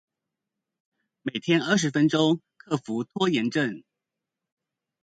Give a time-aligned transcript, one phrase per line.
[1.21, 3.83] 每天二十分鐘克服拖延症